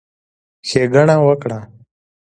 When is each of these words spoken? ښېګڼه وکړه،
ښېګڼه 0.67 1.15
وکړه، 1.25 1.59